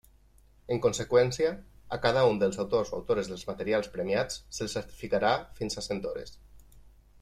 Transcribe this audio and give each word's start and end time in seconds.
En 0.75 0.79
conseqüència, 0.85 1.51
a 1.97 1.99
cada 2.07 2.23
un 2.31 2.41
dels 2.45 2.57
autors 2.65 2.93
o 2.93 2.97
autores 3.01 3.31
dels 3.35 3.45
materials 3.53 3.93
premiats 3.99 4.43
se'ls 4.59 4.77
certificarà 4.81 5.39
fins 5.61 5.83
a 5.83 5.89
cent 5.91 6.07
hores. 6.13 6.39